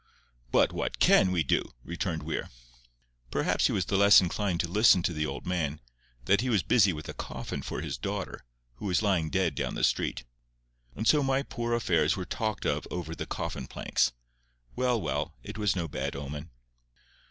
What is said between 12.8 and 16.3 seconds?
over the coffin planks. Well, well, it was no bad